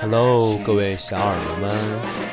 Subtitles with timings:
[0.00, 1.74] Hello，各位小耳朵们，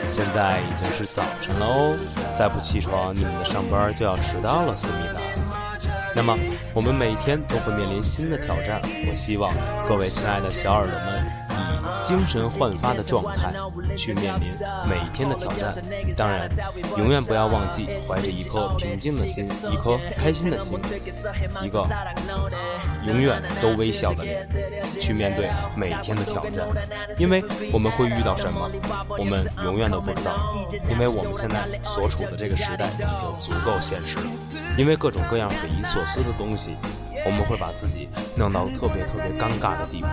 [0.08, 1.97] 现在已经是早晨了哦，
[2.38, 5.22] 再不起床，你们的上班就要迟到了，思密达。
[6.15, 6.38] 那么，
[6.76, 8.79] 我们每天都会面临新的挑战，
[9.10, 9.51] 我希望
[9.87, 11.40] 各位亲爱的小耳朵们。
[12.02, 13.54] 精神焕发的状态
[13.96, 14.47] 去面临
[14.90, 15.76] 每天的挑战，
[16.17, 16.49] 当然，
[16.98, 20.80] 永远不要忘记怀着一颗平静的心，一颗开心的心，
[21.63, 21.88] 一个
[23.05, 24.48] 永远都微笑的脸，
[24.99, 26.67] 去面对每天的挑战。
[27.17, 28.70] 因为我们会遇到什么，
[29.17, 30.66] 我们永远都不知道。
[30.89, 34.23] 因为我们现在所处的这个时代已经足够现实了。
[34.77, 36.72] 因为各种各样匪夷所思的东西。
[37.25, 40.07] 我们会把自己弄到特别特别尴尬的地步，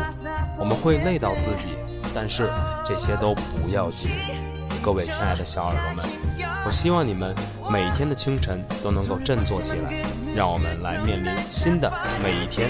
[0.58, 1.70] 我们会累到自己，
[2.14, 2.50] 但是
[2.84, 4.10] 这些都不要紧。
[4.82, 6.04] 各位亲爱的小耳朵们，
[6.64, 7.34] 我希望你们
[7.70, 9.92] 每天的清晨都能够振作起来，
[10.36, 11.92] 让我们来面临新的
[12.22, 12.68] 每一天。